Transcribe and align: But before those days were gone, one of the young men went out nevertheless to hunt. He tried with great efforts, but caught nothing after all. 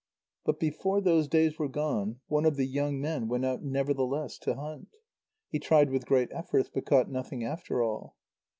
But 0.45 0.59
before 0.59 0.99
those 0.99 1.27
days 1.27 1.59
were 1.59 1.67
gone, 1.69 2.21
one 2.25 2.43
of 2.43 2.55
the 2.55 2.65
young 2.65 2.99
men 2.99 3.27
went 3.27 3.45
out 3.45 3.61
nevertheless 3.61 4.39
to 4.39 4.55
hunt. 4.55 4.97
He 5.51 5.59
tried 5.59 5.91
with 5.91 6.07
great 6.07 6.29
efforts, 6.31 6.71
but 6.73 6.87
caught 6.87 7.11
nothing 7.11 7.43
after 7.43 7.83
all. 7.83 8.15